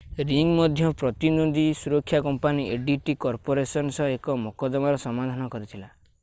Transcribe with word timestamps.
ring 0.27 0.53
ମଧ୍ୟ 0.59 0.87
ପ୍ରତିଦ୍ୱନ୍ଦୀ 1.01 1.65
ସୁରକ୍ଷା 1.81 2.21
କମ୍ପାନୀ 2.29 2.65
adt 2.77 3.13
କର୍ପୋରେସନ 3.27 3.95
ସହ 3.99 4.13
ଏକ 4.17 4.39
ମକଦ୍ଦମାର 4.47 5.05
ସମାଧାନ 5.07 5.55
କରିଥିଲା 5.57 5.95